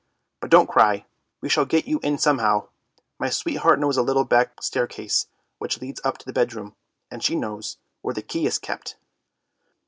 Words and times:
But 0.39 0.49
don't 0.49 0.65
cry, 0.67 1.05
we 1.41 1.49
shall 1.49 1.65
get 1.65 1.87
you 1.87 1.99
in 2.01 2.17
somehow; 2.17 2.69
my 3.19 3.29
sweetheart 3.29 3.77
knows 3.77 3.97
a 3.97 4.01
little 4.01 4.25
back 4.25 4.63
staircase 4.63 5.27
which 5.59 5.79
leads 5.79 6.01
up 6.03 6.17
to 6.17 6.25
the 6.25 6.33
bedroom, 6.33 6.75
and 7.11 7.23
she 7.23 7.35
knows 7.35 7.77
where 8.01 8.15
the 8.15 8.23
key 8.23 8.47
is 8.47 8.57
kept." 8.57 8.97